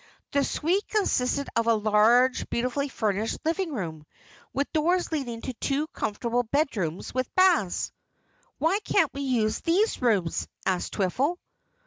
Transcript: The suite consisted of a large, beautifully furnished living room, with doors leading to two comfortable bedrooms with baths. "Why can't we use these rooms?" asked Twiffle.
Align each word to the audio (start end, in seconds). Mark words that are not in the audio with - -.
The 0.31 0.43
suite 0.43 0.87
consisted 0.87 1.47
of 1.55 1.67
a 1.67 1.75
large, 1.75 2.49
beautifully 2.49 2.89
furnished 2.89 3.37
living 3.45 3.71
room, 3.71 4.03
with 4.51 4.73
doors 4.73 5.11
leading 5.11 5.41
to 5.43 5.53
two 5.53 5.85
comfortable 5.89 6.41
bedrooms 6.41 7.13
with 7.13 7.35
baths. 7.35 7.91
"Why 8.57 8.79
can't 8.83 9.13
we 9.13 9.21
use 9.21 9.59
these 9.61 10.01
rooms?" 10.01 10.47
asked 10.65 10.93
Twiffle. 10.93 11.37